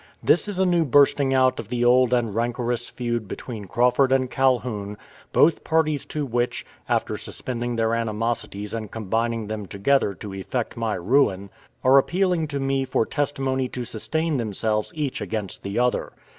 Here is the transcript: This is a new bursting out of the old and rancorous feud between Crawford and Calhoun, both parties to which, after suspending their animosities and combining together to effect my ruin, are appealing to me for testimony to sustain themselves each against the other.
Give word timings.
This 0.23 0.47
is 0.47 0.57
a 0.57 0.65
new 0.65 0.83
bursting 0.83 1.31
out 1.31 1.59
of 1.59 1.67
the 1.69 1.85
old 1.85 2.11
and 2.11 2.33
rancorous 2.33 2.89
feud 2.89 3.27
between 3.27 3.65
Crawford 3.65 4.11
and 4.11 4.31
Calhoun, 4.31 4.97
both 5.31 5.63
parties 5.63 6.05
to 6.07 6.25
which, 6.25 6.65
after 6.89 7.17
suspending 7.17 7.75
their 7.75 7.93
animosities 7.93 8.73
and 8.73 8.89
combining 8.89 9.47
together 9.67 10.15
to 10.15 10.33
effect 10.33 10.75
my 10.75 10.95
ruin, 10.95 11.51
are 11.83 11.99
appealing 11.99 12.47
to 12.47 12.59
me 12.59 12.83
for 12.83 13.05
testimony 13.05 13.67
to 13.69 13.85
sustain 13.85 14.37
themselves 14.37 14.91
each 14.95 15.21
against 15.21 15.61
the 15.61 15.77
other. 15.77 16.13